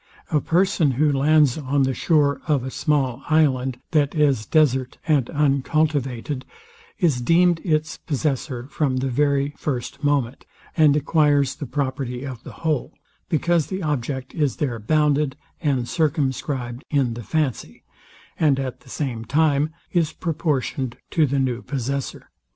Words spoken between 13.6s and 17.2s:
the object is there bounded and circumscribed in